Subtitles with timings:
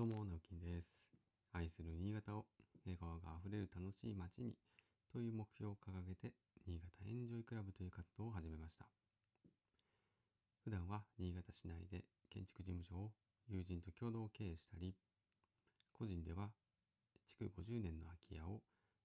[0.00, 1.04] どうも、直樹です。
[1.52, 2.46] 愛する新潟を
[2.86, 4.56] 笑顔があふれる楽しい街に
[5.12, 6.32] という目標を掲げて、
[6.66, 8.88] 新潟エンジョイクラブという活動を始めました。
[10.64, 13.12] 普段は新潟市内で建築事務所を
[13.46, 14.96] 友人と共同経営したり、
[15.92, 16.48] 個人では
[17.28, 18.62] 築50年の空き家を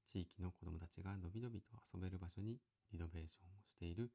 [0.08, 2.56] 地域の子どもたちがのびのびと遊べる場所に
[2.94, 4.12] リノベーションをしている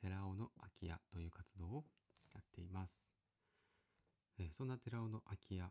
[0.00, 1.84] 寺尾の空き家という活動を
[2.32, 3.04] やっています。
[4.38, 5.68] えそんな寺尾の空き家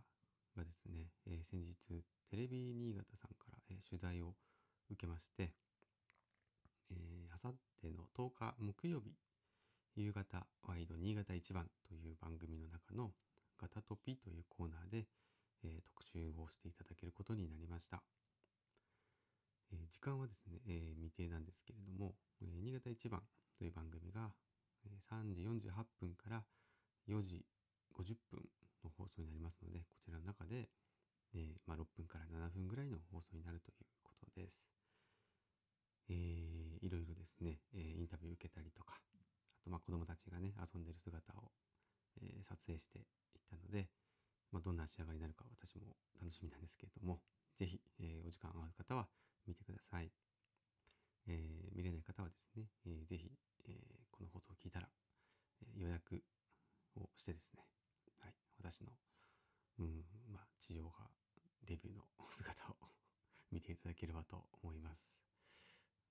[0.55, 1.75] がですね、えー先日
[2.29, 4.35] テレビ新潟さんから、えー取材を
[4.89, 5.53] 受けまして、
[6.91, 9.13] えー、あさっての10日木曜日
[9.95, 13.11] 夕方ワイド新潟一番という番組の中の
[13.59, 15.07] ガタトピというコーナーで、
[15.63, 18.03] えー特集をしていただけることになりました。
[19.71, 23.21] えー時間はですね、えー未定なんですけれども、えー新潟一番
[23.57, 24.31] という番組が、
[24.85, 26.43] えー3時48分から
[27.07, 27.45] 4時
[27.93, 28.49] 50分
[28.83, 30.69] の放送になりますので、こちらの中で、
[31.33, 34.67] えーまあ、6分から7分ぐらいの放送になるということです。
[36.09, 41.51] えーいろいろですね、えーインタビュー受けたりとか、あとまあ子供たちがね、遊んでる姿を、
[42.21, 43.05] え撮影していっ
[43.49, 43.87] たので、
[44.51, 47.21] まあ、どんな仕上がりになるか私も楽しみなんですけれども、
[47.55, 49.07] ぜひ、えお時間ある方は
[49.47, 50.11] 見てください。
[51.27, 53.31] え見れない方はですね、えーぜひ、
[53.65, 54.89] えこの放送を聞いたら、
[55.61, 56.23] え予約
[56.95, 57.63] をしてですね、
[58.61, 58.93] 私の、
[59.79, 61.09] うん、まあ、地上波
[61.65, 62.75] デビューの姿を
[63.51, 65.09] 見ていただければと思います。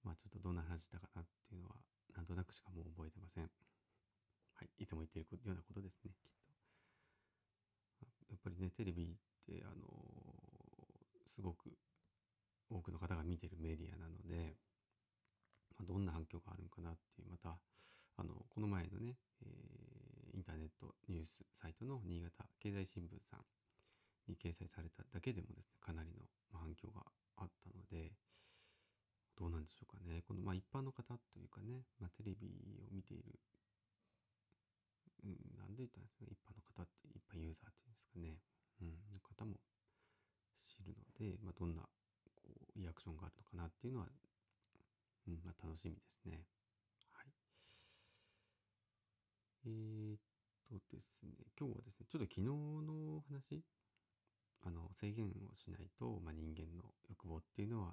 [0.03, 1.77] まあ、ちょっとどんな話だかなっていうのは、
[2.17, 3.45] なんとなくしかもう覚えてません。
[3.45, 6.41] はい、いつも言ってるようなことですね、きっと。
[8.31, 9.87] やっぱりね、テレビって、あの
[11.27, 11.71] すごく
[12.69, 14.57] 多くの方が見てるメディアなので、
[15.79, 17.59] まあ、どんな反響があるのかなっていう、また、
[18.21, 23.45] あの、この前のね、えーインターネットニュースサイトの新潟経済新聞さん
[24.29, 26.27] に掲載されただけでもですね、かなりの
[26.59, 27.05] 反響が
[27.37, 28.13] あったので、
[29.37, 30.23] どうなんでしょうかね。
[30.23, 33.41] この、まあ、一般の方というかね、まあ、テレビを見ている、
[35.25, 38.39] うん、なんで言ったんですか、一般の方って、一般ユーザーっていうんですかね、
[38.81, 39.61] うん、の方も
[40.55, 41.83] 知るので、まあ、どんな、
[42.35, 44.09] こう、リアクションがあるのかなっていうのは、
[45.27, 46.47] うん、まあ、楽しみですね。
[47.13, 47.33] はい。
[49.67, 53.61] えー、っとですね、今日はですね、ちょっと昨日の話、
[54.65, 57.93] あの、制限をしないと、まあ、人間の欲望っていうのは、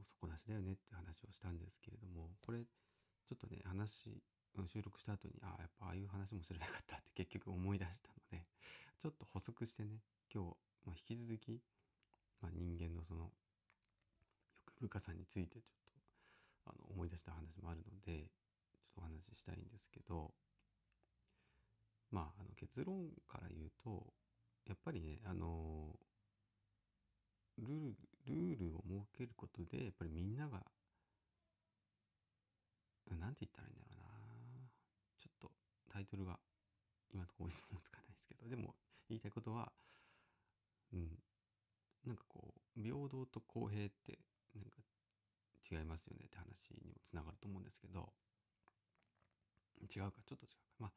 [0.00, 4.24] う底なしだよねって話をしたんですけれども、これ、ちょっとね、話、
[4.72, 8.42] 収録した後に、ああ、やっぱああいう話もすればよかったって結局思い出したので、
[8.96, 10.00] ちょっと補足してね、
[10.32, 11.60] 今日、まあ、引き続き、
[12.40, 13.28] まあ、人間のその、
[14.80, 15.92] 欲深さについてちょっ
[16.64, 18.32] と、あの、思い出した話もあるので、
[18.72, 20.32] ちょっとお話ししたいんですけど、
[22.10, 24.12] まあ、あの結論から言うと、
[24.66, 25.94] やっぱりね、あの、
[27.58, 30.62] ルール、ルールを設けることで、やっぱりみんなが、
[33.10, 34.10] うんなんて言ったらいいんだろうな。
[35.18, 35.50] ちょっと
[35.92, 36.38] タイトルが
[37.12, 38.74] 今のところ思いつかないですけど、でも
[39.08, 39.72] 言いたいことは、
[40.92, 41.18] うん、
[42.06, 44.18] なんかこう、平等と公平って、
[44.54, 44.82] なんか
[45.70, 48.12] 違いますよねって話にもつながると思うんですけど、
[49.82, 50.70] 違うか、ちょっと違うか。
[50.78, 50.92] まあ、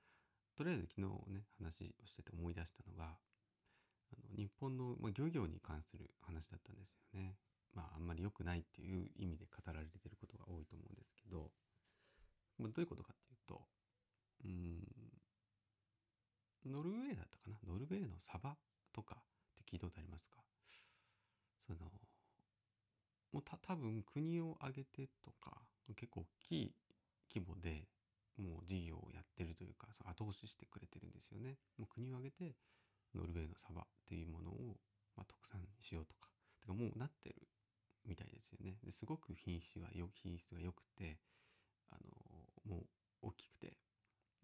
[0.55, 7.35] とりあえず昨日ね、話をしてて思い出したのが、あの日本の、まあ、漁業に関する話だったんですよね。
[7.73, 11.49] まあ、あんまり良くないっていう意味で語られてることが多いと思うんですけど、
[12.59, 13.61] まあ、どういうことかっていうと、
[14.45, 14.47] う
[16.69, 17.57] ん、ノルウェーだったかな？
[17.67, 18.55] ノルウェーのサバ
[18.93, 19.19] とかっ
[19.57, 20.37] て聞いたことありますか？
[21.65, 21.79] その、
[23.31, 25.57] もうた多分国を挙げてとか、
[25.95, 26.71] 結構大きい
[27.33, 27.87] 規模で
[28.37, 31.57] もう事業をやってるというか、そ後押ししてくれてるんですよね。
[31.77, 32.55] もう国を挙げて
[33.15, 34.77] ノルウェーのサバっていうものを、
[35.15, 36.29] まあ、特産しようとか。
[36.59, 37.35] てかもうなってる
[38.05, 38.77] みたいですよね。
[38.83, 41.19] ですごく品質がよ品質が良くて、
[41.91, 42.09] あの
[42.65, 42.87] もう
[43.21, 43.77] 大きくて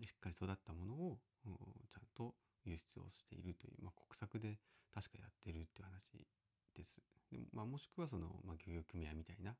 [0.01, 2.35] しっかり育ったものを、ちゃんと
[2.65, 4.59] 輸出をしているという、まあ、国策で
[4.93, 6.27] 確かやってるっていう話
[6.75, 7.01] です。
[7.31, 9.55] でもまあ、もしくはその、まあ、漁業組合みたいな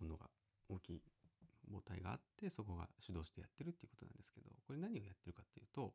[0.00, 0.26] ものが
[0.68, 1.02] 大きい
[1.70, 5.94] 母体があってそこが主導してやってるっていうことなんですけどこれ何をやってるかっていうと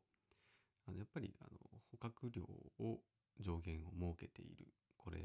[0.86, 1.58] あのやっぱりあの
[1.90, 3.00] 捕獲量を
[3.40, 4.72] 上限を設けている。
[4.96, 5.18] これ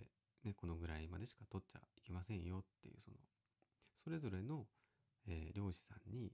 [0.44, 3.18] ねこのぐらいまでしか取っちゃいけませんよっていうその
[3.96, 4.68] それぞれの、
[5.28, 6.32] えー漁師さんに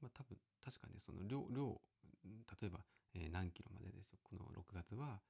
[0.00, 1.80] まあ多分確かねその量量
[2.24, 2.80] 例えば、
[3.14, 4.18] えー何キロまでですよ。
[4.22, 5.20] この6月は、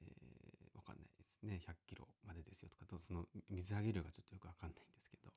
[0.00, 1.60] えーわかんないですね。
[1.66, 5.32] 100キロまでですよとかとその水揚げ量がちょっとよくわかんないんですけど。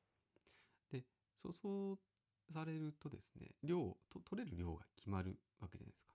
[1.41, 6.13] そうそうされるとですね量と取れる量が決まるわけじゃないですか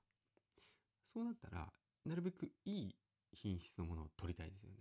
[1.12, 1.68] そうなったら
[2.04, 2.94] なるべくいい
[3.34, 4.76] 品質のものを取りたいですよね。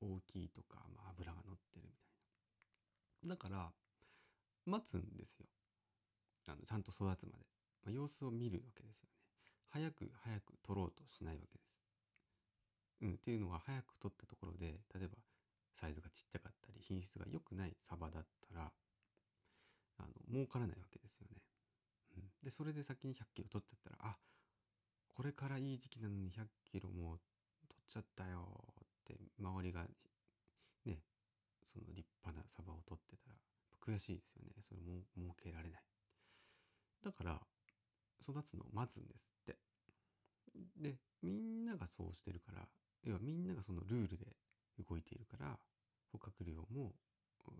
[0.00, 2.04] 大きいとか、まあ、油が乗ってるみた
[3.24, 3.34] いな。
[3.34, 3.72] だから、
[4.66, 5.46] 待つんですよ。
[6.48, 7.46] あのちゃんと育つまで。
[7.84, 9.16] まあ、様子を見るわけですよね。
[9.70, 11.76] 早く早く取ろうとしないわけです。
[13.02, 15.16] うん、っていうのは早く取ったところで、例えば
[15.72, 18.72] サイズがちっちゃかったり、品質が良くないサバだったら、
[19.98, 21.42] あの儲からないわけですよね。
[22.16, 24.16] うん、で、それで先に100キロ取っちゃったら、あ
[25.16, 27.16] これからいい時期なのに100キロも
[27.68, 28.46] 取っちゃったよ
[28.84, 29.82] って周りが
[30.84, 31.00] ね
[31.72, 33.36] その立派なサバを取ってたら
[33.80, 34.52] 悔しいですよね。
[34.60, 35.82] それも儲けられない。
[37.02, 37.40] だから
[38.20, 39.56] 育つのを待つんですって。
[40.76, 42.68] でみんながそうしてるから
[43.04, 44.26] 要はみんながそのルールで
[44.86, 45.58] 動いているから
[46.12, 46.92] 捕獲量も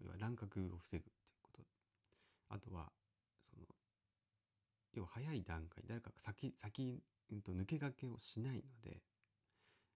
[0.02, 1.04] 要は乱獲を防ぐ。
[2.48, 2.92] あとは
[3.50, 3.66] その
[4.94, 7.02] 要は早い段階誰かが先先
[7.32, 9.02] うんと抜け駆けをしないので、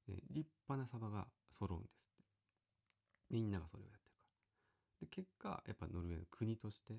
[0.08, 2.24] え立派なサバが揃うんですって。
[3.30, 5.06] みんながそれをやってるから。
[5.06, 6.94] で結果やっぱノルウェーの国として、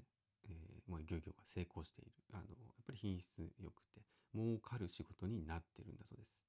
[0.46, 2.12] えー、まあ、漁業が成功している。
[2.32, 3.28] あのやっぱり品質
[3.60, 4.02] 良くて
[4.34, 6.40] 儲かる仕事になってるんだそうです。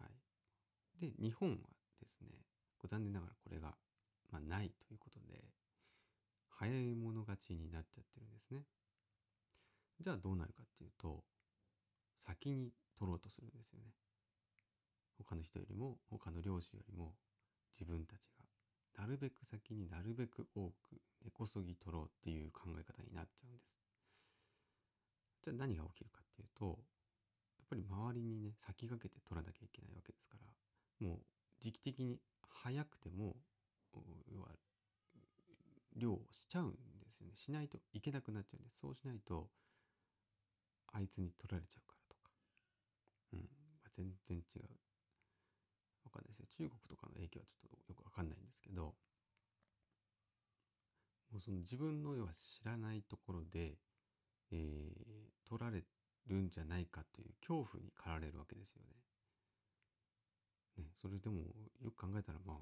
[0.00, 1.56] はい、で日本は
[2.00, 2.28] ですね
[2.88, 3.74] 残念ながらこれが、
[4.32, 5.44] まあ、ないということで
[6.60, 8.60] 早い者勝ちになっちゃってるんですね。
[9.98, 11.24] じゃあどうなるかっていうと
[12.18, 13.86] 先に取ろうとするんですよね。
[15.16, 17.14] 他の人よりも他の漁師よりも
[17.72, 18.44] 自分たちが
[19.02, 23.72] なるべく先になるべく多く根こそぎ取ろうっていう考え方になっちゃうんです。
[25.42, 30.36] じゃあ何が起きるかっていうとやっぱり周りにね先駆けて取らなきゃいけないわけですか
[31.00, 31.18] らもう
[31.58, 32.18] 時期的に
[32.50, 33.36] 早くても
[34.30, 34.48] 要は
[35.96, 36.76] 漁をしちゃうんで
[37.10, 39.48] すよねしないといけなくなっちゃうんですそうしないと
[40.92, 42.30] あいつに取られちゃうからとか
[43.32, 43.40] うん。
[43.40, 43.46] ま
[43.86, 44.62] あ、全然違う。
[46.04, 46.46] わかんないですよ。
[46.56, 48.94] 中国とかの影響はちょっとよくわかんないんですけど、
[51.30, 53.78] もうその自分の要は知らないところで、
[54.50, 55.84] えー、取られ
[56.26, 58.96] るんじゃないかという恐怖に駆られるわけですよね。
[60.78, 61.42] ね、それでも
[61.82, 62.56] よく考えたらまあ、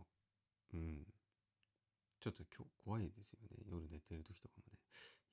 [0.74, 1.06] うん、
[2.20, 3.62] ちょっと今日怖いですよね。
[3.66, 4.78] 夜寝てる時とかもね、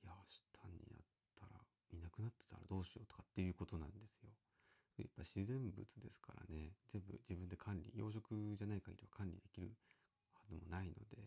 [0.04, 1.04] いや、明日になっ
[1.34, 1.60] たら、
[1.92, 4.30] いなくなってたらどうしようとかっていうことなんですよ。
[4.98, 9.76] やっぱ自然物ですからね、全部自分で管理、養殖じゃない限りは管理できる
[10.32, 11.18] はずもないので、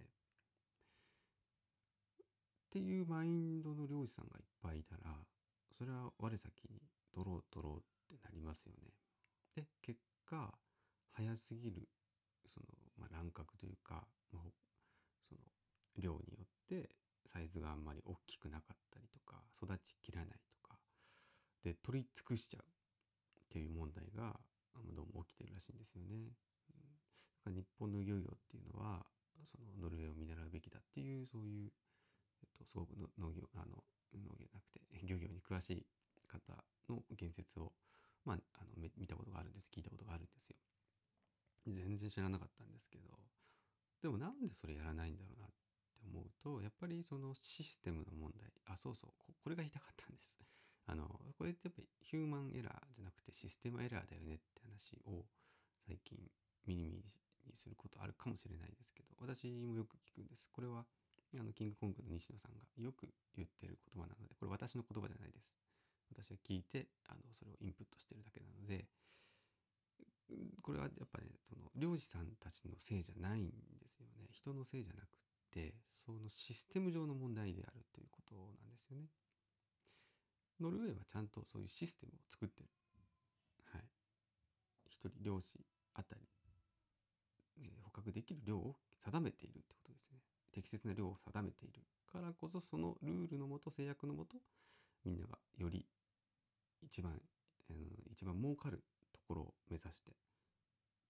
[2.69, 5.25] っていうマインドの漁師さんがいっぱいいたら、
[5.77, 6.81] それは我先に
[7.13, 8.93] 取ろう取ろうってなりますよね。
[9.55, 10.57] で、結果、
[11.11, 11.89] 早すぎる、
[12.47, 12.65] その、
[12.97, 14.07] まあ、乱獲というか、
[16.75, 16.89] って
[17.25, 20.77] サイズがあんまり大きくなかったりとか、育ちきらないとか、
[21.63, 22.63] で、取り尽くしちゃう。
[23.49, 24.37] っていう問題が
[24.93, 26.13] どうも起きてるらしいんですよね。
[26.13, 26.31] うん、だ
[27.43, 29.01] から日本の漁業っていうのは
[29.43, 31.71] そのノルウェーを見習うべきだっていうそういう、
[32.43, 33.81] えっと、すごく農業あの
[34.13, 35.85] 農業なくて漁業に詳しい
[36.29, 36.53] 方
[36.87, 37.73] の言説を、
[38.23, 40.55] まあ、あの見たことがあるんです聞いたことがあるんですよ。
[41.65, 43.09] 全然知らなかったんですけど
[44.01, 45.49] でもなんでそれやらないんだろうなっ
[46.11, 50.39] 思うとやっぱりそのシステムの問題あそうそうこれが言いたかったんです。
[50.89, 51.05] あの、
[51.37, 55.23] これってやっぱりヒューマンエラーじゃなくてシステムエラーだよねって話を
[55.85, 56.17] 最近
[56.65, 57.03] ミニミニ
[57.45, 60.49] にすることあるかもしれないですけど、私もよく聞くんです。
[60.51, 60.85] これは
[61.37, 63.05] あのキングコングの西野さんがよく
[63.37, 65.53] 言ってる言葉なので、これ私の言葉じゃないです。
[66.09, 68.89] 私が聞いて、あの、それをインプットしてるだけなので、
[70.61, 74.25] これはやっぱね、その漁師さんたちのせいじゃないんですよね。
[74.31, 75.18] 人のせいじゃなく
[75.51, 79.07] て、そのシステム上の問題であるということなんですよね。
[80.59, 82.69] ノルウェーはちゃんとそういうシステムを作ってる。
[83.71, 83.83] はい。
[84.87, 85.59] 一人漁師
[85.93, 86.21] あたり、
[87.57, 90.19] えー、捕獲できる量を定めているってことですね。
[90.51, 94.37] 適切な量を定めているからこそ、そのルールのもと、制約のもと、
[95.05, 95.85] みんながより
[96.81, 97.21] 一番、
[97.69, 100.11] えー、一番儲かるところを目指して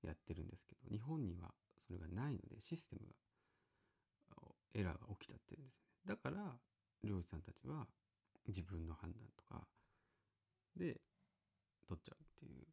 [0.03, 1.53] やってるんですけど、日本には
[1.87, 3.13] それがないので、システムが、
[4.73, 6.15] エラーが起きちゃってるんですよね。
[6.15, 6.59] だから、
[7.03, 7.87] 漁師さんたちは
[8.47, 9.67] 自分の判断とか
[10.75, 11.01] で
[11.87, 12.67] 取っちゃうっていう。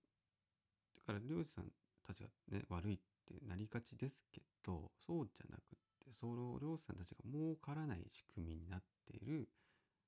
[0.96, 1.66] だから漁師さん
[2.06, 5.62] たちがね、悪いってなりがちですけど、そうじゃなくっ
[6.00, 9.48] て、その漁師さんたちが儲からない仕組みになっている、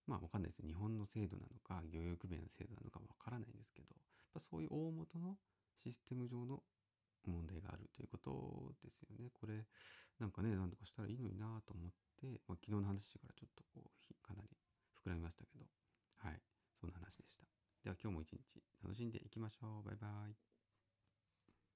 [0.06, 3.94] まあわかんないです日本の制度なのか、漁業区別の制度なのかわからないんですけど、
[4.40, 5.36] そういう大元の
[5.76, 6.62] システム上の
[7.28, 9.30] 問題があるということですよね。
[9.32, 9.66] これ、
[10.18, 14.48] なんかね、何とかしたらいいのになと思って、まあ、昨日の話からちょっとこう、かなり
[15.04, 15.66] 膨らみましたけど、
[16.16, 16.40] はい、
[16.80, 17.44] そんな話でした。
[17.84, 19.82] では今日も一日楽しんでいきましょう。
[19.84, 20.57] バイバイ。